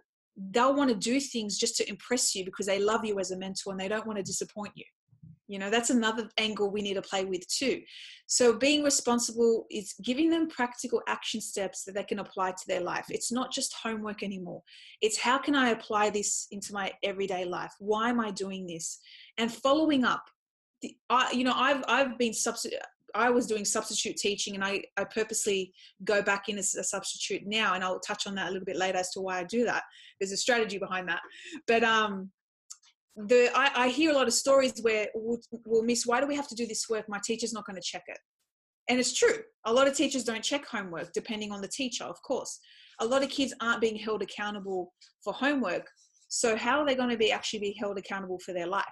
[0.52, 3.36] they'll want to do things just to impress you because they love you as a
[3.36, 4.84] mentor and they don't want to disappoint you
[5.50, 7.82] you know that's another angle we need to play with too.
[8.26, 12.80] So being responsible is giving them practical action steps that they can apply to their
[12.80, 13.06] life.
[13.08, 14.62] It's not just homework anymore.
[15.02, 17.74] It's how can i apply this into my everyday life?
[17.80, 19.00] Why am i doing this?
[19.38, 20.24] And following up.
[20.82, 22.80] The, I, you know i've i've been substitute
[23.14, 27.42] I was doing substitute teaching and I, I purposely go back in as a substitute
[27.44, 29.64] now and I'll touch on that a little bit later as to why I do
[29.64, 29.82] that.
[30.18, 31.20] There's a strategy behind that.
[31.66, 32.30] But um
[33.16, 36.48] the I, I hear a lot of stories where we'll miss why do we have
[36.48, 37.06] to do this work?
[37.08, 38.18] My teacher's not going to check it.
[38.88, 39.38] And it's true.
[39.66, 42.58] A lot of teachers don't check homework depending on the teacher of course.
[43.00, 44.92] A lot of kids aren't being held accountable
[45.24, 45.86] for homework
[46.30, 48.84] so how are they going to be actually be held accountable for their life?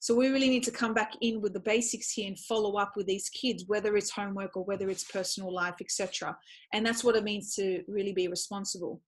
[0.00, 2.92] So we really need to come back in with the basics here and follow up
[2.96, 6.36] with these kids whether it's homework or whether it's personal life etc
[6.72, 9.02] and that's what it means to really be responsible.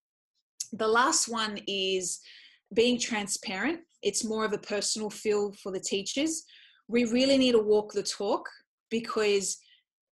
[0.74, 2.20] The last one is
[2.74, 6.44] being transparent it's more of a personal feel for the teachers.
[6.88, 8.48] We really need to walk the talk
[8.90, 9.58] because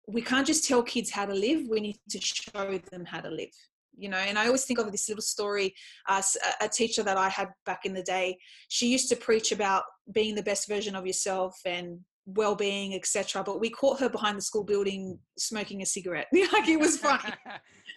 [0.08, 3.30] we can't just tell kids how to live we need to show them how to
[3.30, 3.50] live
[3.96, 4.16] you know?
[4.16, 5.74] And i always think of this little story
[6.08, 6.22] uh,
[6.60, 8.38] a teacher that i had back in the day.
[8.68, 13.60] She used to preach about being the best version of yourself and well-being etc but
[13.60, 16.26] we caught her behind the school building smoking a cigarette.
[16.52, 17.32] Like it was funny.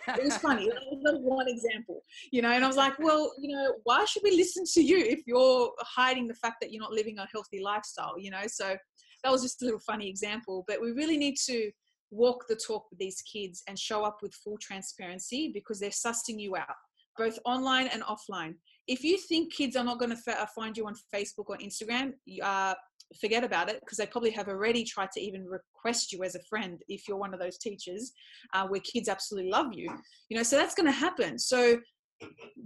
[0.07, 0.67] It was funny.
[0.67, 4.23] That was one example you know and i was like well you know why should
[4.23, 7.61] we listen to you if you're hiding the fact that you're not living a healthy
[7.61, 8.15] lifestyle?
[8.17, 8.75] You know so
[9.23, 11.71] that was just a little funny example but we really need to
[12.11, 16.39] walk the talk with these kids and show up with full transparency because they're sussing
[16.39, 16.75] you out
[17.17, 18.55] both online and offline.
[18.87, 22.73] If you think kids are not going to find you on facebook or instagram uh,
[23.19, 26.43] forget about it because they probably have already tried to even request you as a
[26.49, 28.11] friend if you're one of those teachers
[28.53, 29.89] uh, where kids absolutely love you.
[30.29, 31.37] You know so that's going to happen.
[31.37, 31.79] So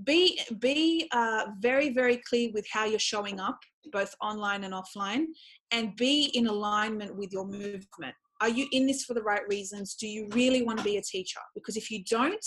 [0.04, 3.60] be be uh, very very clear with how you're showing up
[3.92, 5.26] both online and offline
[5.72, 8.16] and be in alignment with your movement.
[8.42, 9.96] Are you in this for the right reasons?
[9.96, 11.40] Do you really want to be a teacher?
[11.56, 12.46] Because if you don't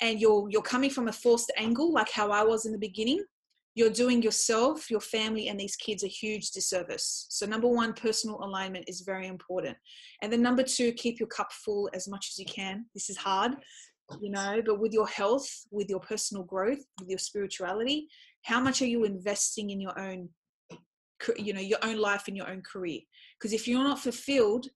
[0.00, 3.22] and you're you're coming from a forced angle like how i was in the beginning
[3.74, 7.26] you're doing yourself, your family, and these kids a huge disservice.
[7.30, 9.76] So, number one, personal alignment is very important.
[10.22, 12.86] And then, number two, keep your cup full as much as you can.
[12.94, 13.52] This is hard,
[14.20, 18.08] you know, but with your health, with your personal growth, with your spirituality,
[18.42, 20.28] how much are you investing in your own,
[21.36, 23.00] you know, your own life and your own career?
[23.38, 24.66] Because if you're not fulfilled,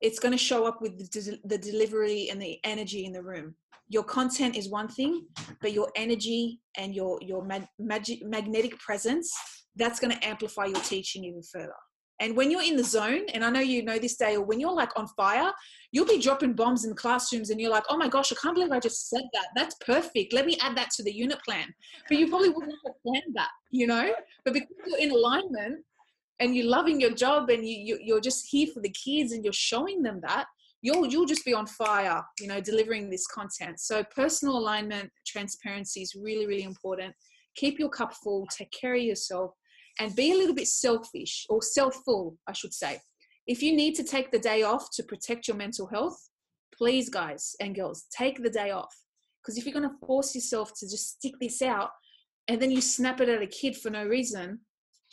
[0.00, 3.54] it's going to show up with the, the delivery and the energy in the room.
[3.88, 5.26] Your content is one thing
[5.60, 9.30] but your energy and your your mag- mag- magnetic presence
[9.76, 11.74] that's going to amplify your teaching even further.
[12.20, 14.60] And when you're in the zone and i know you know this day or when
[14.60, 15.50] you're like on fire
[15.90, 18.70] you'll be dropping bombs in classrooms and you're like oh my gosh i can't believe
[18.70, 19.48] i just said that.
[19.56, 20.32] That's perfect.
[20.32, 21.74] Let me add that to the unit plan.
[22.08, 24.14] But you probably wouldn't have planned that you know?
[24.44, 25.84] But because you're in alignment
[26.40, 29.44] and you're loving your job and you, you you're just here for the kids and
[29.44, 30.46] you're showing them that
[30.82, 33.80] you'll you'll just be on fire you know delivering this content.
[33.80, 37.14] So personal alignment transparency is really really important.
[37.56, 39.52] Keep your cup full take care of yourself
[40.00, 42.98] and be a little bit selfish or self-full i should say.
[43.46, 46.18] If you need to take the day off to protect your mental health
[46.76, 48.94] please guys and girls take the day off.
[49.40, 51.90] Because if you're going to force yourself to just stick this out
[52.48, 54.60] and then you snap it at a kid for no reason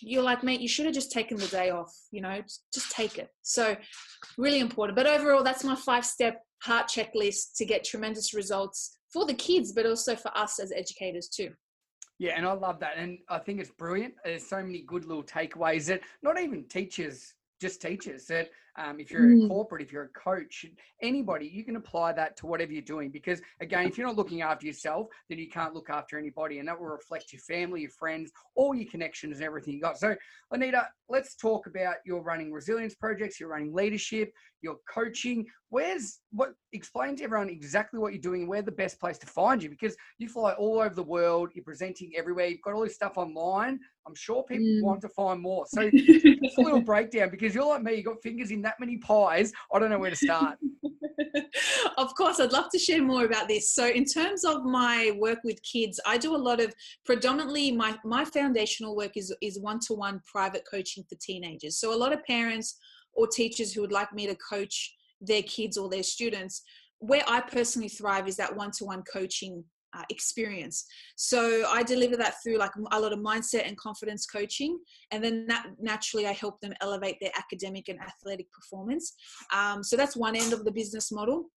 [0.01, 2.41] you're like, mate, you should have just taken the day off, you know,
[2.73, 3.29] just take it.
[3.41, 3.75] So,
[4.37, 4.95] really important.
[4.95, 9.73] But overall, that's my five step heart checklist to get tremendous results for the kids,
[9.73, 11.51] but also for us as educators too.
[12.19, 12.93] Yeah, and I love that.
[12.97, 14.13] And I think it's brilliant.
[14.23, 19.11] There's so many good little takeaways that not even teachers, just teachers, that um, if
[19.11, 19.45] you're mm.
[19.45, 20.65] a corporate, if you're a coach,
[21.01, 23.09] anybody, you can apply that to whatever you're doing.
[23.09, 26.67] Because again, if you're not looking after yourself, then you can't look after anybody, and
[26.67, 29.97] that will reflect your family, your friends, all your connections, and everything you got.
[29.97, 30.15] So,
[30.51, 34.31] Anita, let's talk about your running resilience projects, your running leadership,
[34.61, 35.45] your coaching.
[35.69, 36.53] Where's what?
[36.73, 38.47] Explain to everyone exactly what you're doing.
[38.47, 39.69] Where the best place to find you?
[39.69, 41.51] Because you fly all over the world.
[41.53, 42.47] You're presenting everywhere.
[42.47, 43.79] You've got all this stuff online.
[44.07, 44.83] I'm sure people mm.
[44.83, 45.65] want to find more.
[45.67, 45.89] So,
[46.43, 47.95] just a little breakdown because you're like me.
[47.95, 50.57] You got fingers in that many pies, I don't know where to start.
[51.97, 53.73] of course, I'd love to share more about this.
[53.73, 56.73] So, in terms of my work with kids, I do a lot of
[57.05, 61.79] predominantly my my foundational work is is one to one private coaching for teenagers.
[61.79, 62.77] So, a lot of parents
[63.13, 66.61] or teachers who would like me to coach their kids or their students.
[66.99, 69.63] Where I personally thrive is that one to one coaching
[69.93, 70.85] uh, experience.
[71.15, 74.79] So I deliver that through like a lot of mindset and confidence coaching,
[75.11, 79.13] and then that naturally I help them elevate their academic and athletic performance.
[79.55, 81.49] Um, so that's one end of the business model.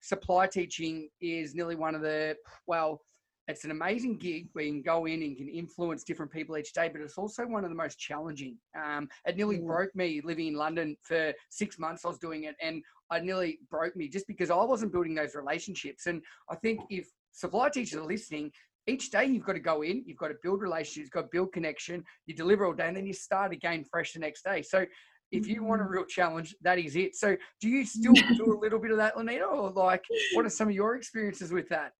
[0.00, 3.00] supply teaching is nearly one of the, well,
[3.46, 6.72] it's an amazing gig where you can go in and can influence different people each
[6.72, 8.56] day, but it's also one of the most challenging.
[8.74, 9.66] Um, it nearly mm.
[9.66, 12.04] broke me living in London for six months.
[12.04, 12.82] I was doing it, and
[13.14, 16.06] I nearly broke me just because I wasn't building those relationships.
[16.06, 18.50] And I think if supply teachers are listening,
[18.86, 21.28] each day you've got to go in, you've got to build relationships, you've got to
[21.32, 24.62] build connection, you deliver all day, and then you start again fresh the next day.
[24.62, 24.84] So
[25.32, 25.94] if you want a mm-hmm.
[25.94, 27.16] real challenge, that is it.
[27.16, 30.50] So do you still do a little bit of that, Lanita, or like what are
[30.50, 31.92] some of your experiences with that?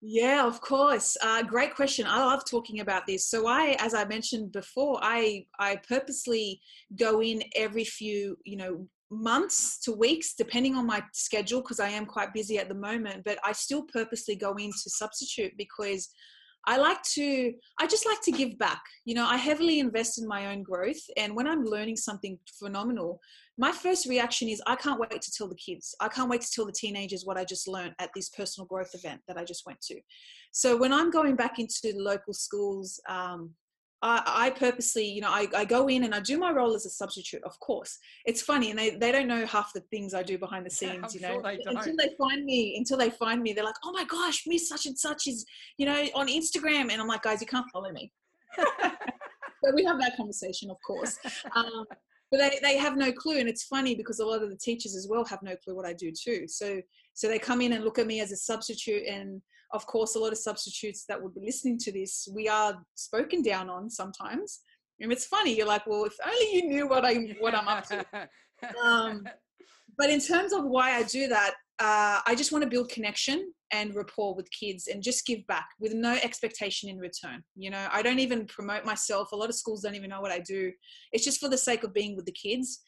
[0.00, 1.16] Yeah, of course.
[1.20, 2.06] Uh, great question.
[2.06, 3.28] I love talking about this.
[3.28, 6.60] So I, as I mentioned before, I I purposely
[6.96, 11.88] go in every few, you know, months to weeks, depending on my schedule, because I
[11.88, 13.22] am quite busy at the moment.
[13.24, 16.08] But I still purposely go in to substitute because
[16.66, 18.82] I like to, I just like to give back.
[19.06, 21.00] You know, I heavily invest in my own growth.
[21.16, 23.20] And when I'm learning something phenomenal,
[23.56, 25.94] my first reaction is I can't wait to tell the kids.
[26.00, 28.94] I can't wait to tell the teenagers what I just learned at this personal growth
[28.94, 29.98] event that I just went to.
[30.52, 33.54] So when I'm going back into local schools, um,
[34.00, 36.86] I, I, purposely, you know, I, I go in and I do my role as
[36.86, 37.98] a substitute, of course.
[38.26, 41.14] It's funny, and they, they don't know half the things I do behind the scenes,
[41.14, 41.34] you know.
[41.34, 44.44] Sure they until they find me, until they find me, they're like, oh my gosh,
[44.46, 45.44] Miss Such and Such is,
[45.78, 46.92] you know, on Instagram.
[46.92, 48.12] And I'm like, guys, you can't follow me.
[48.56, 51.18] but we have that conversation, of course.
[51.56, 51.84] Um,
[52.30, 53.38] but they, they have no clue.
[53.38, 55.86] And it's funny because a lot of the teachers as well have no clue what
[55.86, 56.46] I do too.
[56.46, 56.80] So
[57.18, 60.18] so they come in and look at me as a substitute and of course, a
[60.18, 64.60] lot of substitutes that would be listening to this, we are spoken down on sometimes.
[65.00, 65.56] And it's funny.
[65.56, 68.28] You're like, well, if only you knew what I what I'm up to.
[68.82, 69.24] Um,
[69.98, 73.52] but in terms of why I do that, uh, I just want to build connection
[73.70, 77.44] and rapport with kids and just give back with no expectation in return.
[77.54, 79.30] You know, I don't even promote myself.
[79.30, 80.72] A lot of schools don't even know what I do.
[81.12, 82.80] It's just for the sake of being with the kids.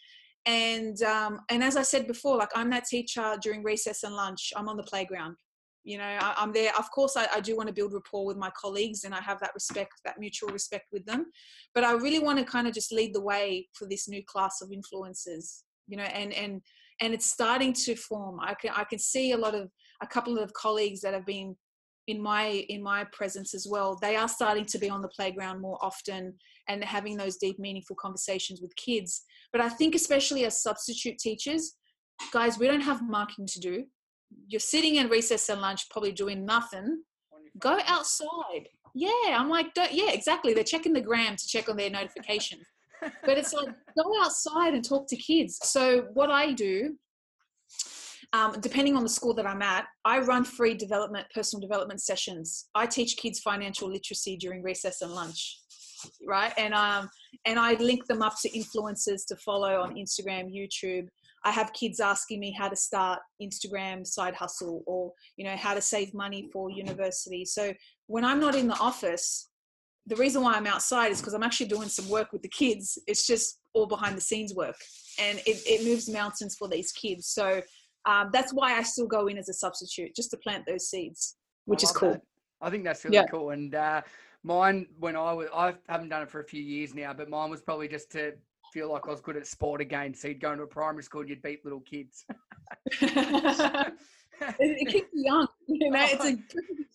[0.46, 4.52] And um, and as I said before, like I'm that teacher during recess and lunch.
[4.56, 5.36] I'm on the playground
[5.90, 6.72] you know I, am there.
[6.78, 9.40] Of course I, I, do want to build rapport with my colleagues and i have
[9.40, 11.26] that respect that mutual respect with them
[11.74, 14.60] but i really want to kind of just lead the way for this new class
[14.62, 16.62] of influencers you know and and
[17.02, 18.38] and it's starting to form.
[18.40, 19.68] I can i can see a lot of
[20.02, 21.56] a couple of colleagues that have been
[22.06, 23.98] in my in my presence as well.
[24.00, 26.34] They are starting to be on the playground more often
[26.70, 29.22] and having those deep meaningful conversations with kids
[29.52, 31.74] but i think especially as substitute teachers
[32.32, 33.84] guys we don't have marking to do
[34.48, 37.02] you're sitting in recess and lunch, probably doing nothing.
[37.58, 38.68] Go outside.
[38.94, 40.54] Yeah, I'm like, don't yeah, exactly.
[40.54, 42.64] They're checking the gram to check on their notifications.
[43.00, 45.58] but it's like, go outside and talk to kids.
[45.62, 46.96] So, what I do,
[48.32, 52.68] um, depending on the school that I'm at, I run free development, personal development sessions.
[52.74, 55.58] I teach kids financial literacy during recess and lunch,
[56.26, 56.52] right?
[56.56, 57.08] And um,
[57.46, 61.08] and I link them up to influencers to follow on Instagram, YouTube,
[61.44, 65.74] I have kids asking me how to start Instagram side hustle or, you know, how
[65.74, 67.44] to save money for university.
[67.44, 67.72] So
[68.08, 69.48] when I'm not in the office,
[70.06, 72.98] the reason why I'm outside is because I'm actually doing some work with the kids.
[73.06, 74.76] It's just all behind the scenes work
[75.18, 77.28] and it, it moves mountains for these kids.
[77.28, 77.62] So
[78.06, 81.36] um, that's why I still go in as a substitute just to plant those seeds,
[81.66, 82.12] which is cool.
[82.12, 82.22] That.
[82.60, 83.26] I think that's really yeah.
[83.26, 83.50] cool.
[83.50, 84.02] And uh,
[84.42, 87.50] mine, when I was, I haven't done it for a few years now, but mine
[87.50, 88.34] was probably just to
[88.72, 90.14] feel like I was good at sport again.
[90.14, 92.24] So you'd go into a primary school, and you'd beat little kids.
[92.86, 93.92] it,
[94.58, 96.06] it keeps you young, you know.
[96.08, 96.36] It's a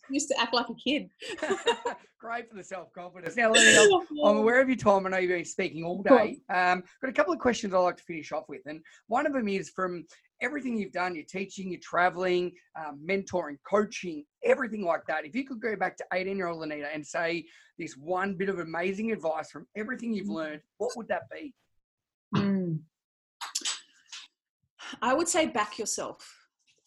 [0.10, 1.10] used to act like a kid.
[2.20, 3.36] Great for the self confidence.
[3.36, 5.06] Now, Lenny, I'm, I'm, aware of your time.
[5.06, 6.40] I know you've been speaking all day.
[6.50, 9.34] Um, got a couple of questions I'd like to finish off with, and one of
[9.34, 10.06] them is from
[10.42, 15.26] everything you've done, your teaching, your traveling, um, mentoring, coaching, everything like that.
[15.26, 17.46] If you could go back to 18 year old Lanita and say
[17.78, 20.36] this one bit of amazing advice from everything you've mm.
[20.36, 21.54] learned, what would that be?
[22.36, 22.80] Mm.
[25.02, 26.28] I would say back yourself.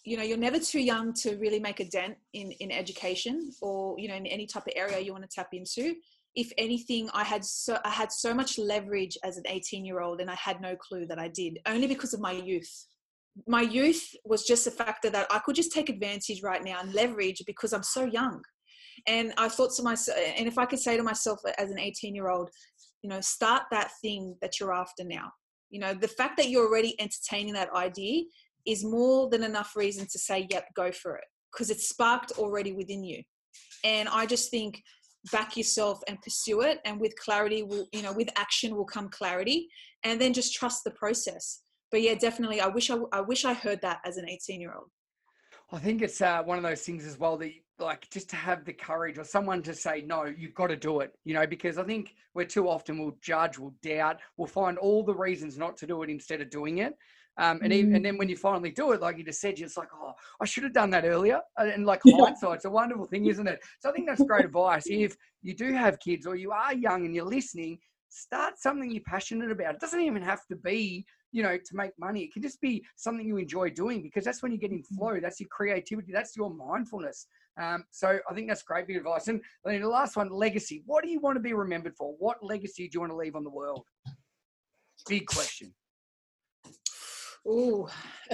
[0.04, 3.98] You know, you're never too young to really make a dent in in education or
[3.98, 5.96] you know in any type of area you want to tap into.
[6.34, 10.20] if anything, I had so I had so much leverage as an 18 year old,
[10.20, 12.86] and I had no clue that I did, only because of my youth.
[13.46, 16.92] My youth was just a factor that I could just take advantage right now and
[16.92, 18.42] leverage because I'm so young.
[19.06, 22.14] And I thought to myself, and if I could say to myself as an 18
[22.14, 22.50] year old,
[23.02, 25.30] you know, start that thing that you're after now.
[25.70, 28.24] You know, the fact that you're already entertaining that idea
[28.66, 32.72] is more than enough reason to say, yep, go for it, because it's sparked already
[32.72, 33.22] within you.
[33.84, 34.82] And I just think
[35.32, 36.78] back yourself and pursue it.
[36.84, 39.68] And with clarity, will, you know, with action will come clarity.
[40.04, 41.62] And then just trust the process.
[41.90, 44.74] But yeah, definitely, I wish I, I wish I heard that as an 18 year
[44.76, 44.90] old.
[45.70, 48.64] I think it's uh, one of those things as well that, like, just to have
[48.64, 51.76] the courage or someone to say, no, you've got to do it, you know, because
[51.76, 55.76] I think we're too often we'll judge, we'll doubt, we'll find all the reasons not
[55.78, 56.94] to do it instead of doing it.
[57.36, 59.68] Um, and, even, and then when you finally do it, like you just said, you're
[59.68, 61.40] just like, oh, I should have done that earlier.
[61.56, 63.60] And like hindsight, it's a wonderful thing, isn't it?
[63.78, 64.86] So I think that's great advice.
[64.86, 69.04] If you do have kids or you are young and you're listening, start something you're
[69.06, 69.74] passionate about.
[69.74, 72.22] It doesn't even have to be, you know, to make money.
[72.22, 74.96] It can just be something you enjoy doing because that's when you get in mm.
[74.96, 75.18] flow.
[75.20, 76.12] That's your creativity.
[76.12, 77.26] That's your mindfulness.
[77.60, 79.28] Um, so I think that's great bit of advice.
[79.28, 80.82] And then the last one, legacy.
[80.86, 82.14] What do you want to be remembered for?
[82.18, 83.84] What legacy do you want to leave on the world?
[85.08, 85.74] Big question.
[87.46, 87.88] Oh,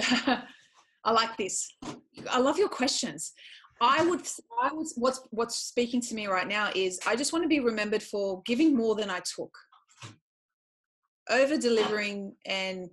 [1.03, 1.71] I like this.
[2.29, 3.33] I love your questions.
[3.81, 4.21] I would,
[4.61, 7.59] I would, what's, what's speaking to me right now is I just want to be
[7.59, 9.55] remembered for giving more than I took,
[11.29, 12.89] over delivering, and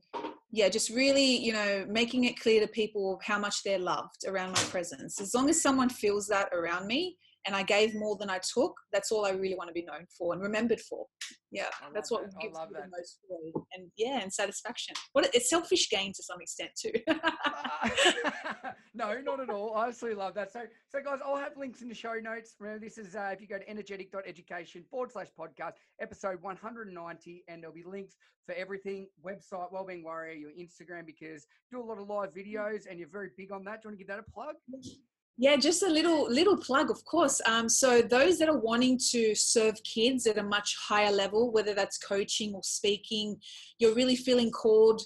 [0.50, 4.52] yeah, just really, you know, making it clear to people how much they're loved around
[4.52, 5.20] my presence.
[5.20, 7.16] As long as someone feels that around me,
[7.46, 10.06] and I gave more than I took, that's all I really want to be known
[10.16, 11.06] for and remembered for.
[11.50, 12.40] Yeah, that's what that.
[12.40, 14.94] gives me the most joy and yeah, and satisfaction.
[15.12, 16.92] What it's selfish gain to some extent too.
[18.94, 19.74] no, not at all.
[19.74, 20.52] I absolutely love that.
[20.52, 22.54] So, so guys, I'll have links in the show notes.
[22.58, 27.62] Remember, this is uh, if you go to energetic.education forward slash podcast, episode 190, and
[27.62, 28.14] there'll be links
[28.46, 32.86] for everything website, Wellbeing Warrior, your Instagram, because you do a lot of live videos
[32.88, 33.82] and you're very big on that.
[33.82, 34.56] Do you want to give that a plug?
[35.38, 37.40] Yeah, just a little little plug, of course.
[37.46, 41.74] Um, so those that are wanting to serve kids at a much higher level, whether
[41.74, 43.36] that's coaching or speaking,
[43.78, 45.00] you're really feeling called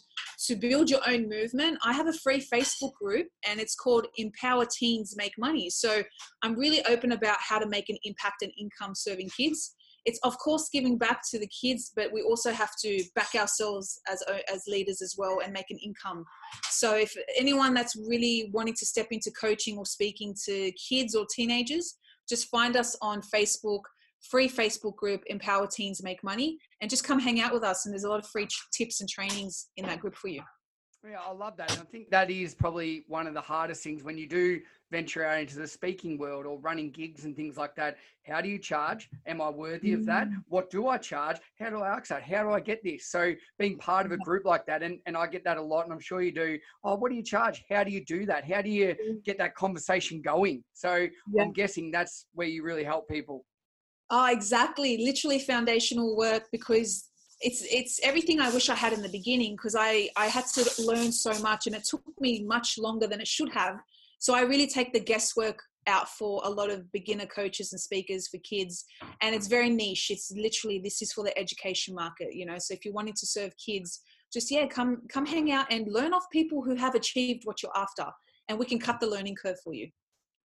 [0.46, 1.78] to build your own movement.
[1.84, 5.70] I have a free Facebook group, and it's called Empower Teens Make Money.
[5.70, 6.02] So
[6.42, 9.76] I'm really open about how to make an impact and income serving kids
[10.06, 14.00] it's of course giving back to the kids but we also have to back ourselves
[14.10, 16.24] as as leaders as well and make an income.
[16.70, 21.26] So if anyone that's really wanting to step into coaching or speaking to kids or
[21.34, 21.96] teenagers
[22.28, 23.82] just find us on facebook
[24.30, 27.92] free facebook group empower teens make money and just come hang out with us and
[27.92, 30.42] there's a lot of free tips and trainings in that group for you
[31.10, 31.70] yeah, I love that.
[31.72, 35.24] And I think that is probably one of the hardest things when you do venture
[35.24, 37.96] out into the speaking world or running gigs and things like that.
[38.26, 39.08] How do you charge?
[39.26, 40.28] Am I worthy of that?
[40.28, 40.42] Mm.
[40.48, 41.38] What do I charge?
[41.58, 42.22] How do I ask that?
[42.22, 43.06] How do I get this?
[43.06, 45.84] So being part of a group like that, and, and I get that a lot,
[45.84, 46.58] and I'm sure you do.
[46.84, 47.64] Oh, what do you charge?
[47.68, 48.44] How do you do that?
[48.44, 49.24] How do you mm.
[49.24, 50.64] get that conversation going?
[50.72, 51.42] So yeah.
[51.42, 53.44] I'm guessing that's where you really help people.
[54.10, 54.98] Oh, exactly.
[54.98, 57.08] Literally foundational work because
[57.40, 60.82] it's it's everything I wish I had in the beginning because I I had to
[60.82, 63.78] learn so much and it took me much longer than it should have.
[64.18, 68.28] So I really take the guesswork out for a lot of beginner coaches and speakers
[68.28, 68.84] for kids
[69.20, 70.10] and it's very niche.
[70.10, 72.58] It's literally this is for the education market you know?
[72.58, 74.00] So if you're wanting to serve kids
[74.32, 77.76] just yeah come come hang out and learn off people who have achieved what you're
[77.76, 78.06] after
[78.48, 79.88] and we can cut the learning curve for you.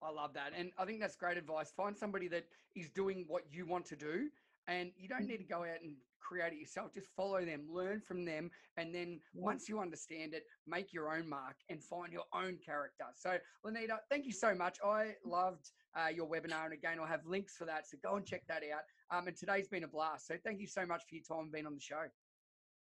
[0.02, 1.72] I love that and i think that's great advice.
[1.76, 2.44] Find somebody that
[2.76, 4.30] is doing what you want to do
[4.68, 5.30] and you don't mm.
[5.30, 5.96] need to go out and
[6.28, 6.93] create it yourself.
[6.93, 11.28] Just follow them, learn from them, and then once you understand it, make your own
[11.28, 13.05] mark and find your own character.
[13.15, 14.78] So, Lanita, thank you so much.
[14.86, 17.88] I loved uh, your webinar, and again, I'll have links for that.
[17.88, 18.84] So go and check that out.
[19.15, 20.28] Um, and today's been a blast.
[20.28, 22.03] So thank you so much for your time being on the show.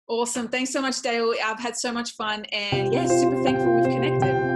[0.07, 0.47] Awesome.
[0.47, 1.33] Thanks so much, Dale.
[1.43, 4.46] I've had so much fun, and yeah, super thankful we've connected.